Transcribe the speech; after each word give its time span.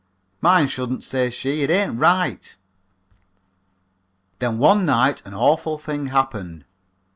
"'Mine 0.41 0.67
shouldn't,' 0.67 1.03
says 1.03 1.31
she. 1.31 1.61
'It 1.61 1.69
ain't 1.69 1.99
right.' 1.99 2.55
"Then 4.39 4.57
one 4.57 4.83
night 4.83 5.21
an 5.27 5.35
awful 5.35 5.77
thing 5.77 6.07
happened. 6.07 6.65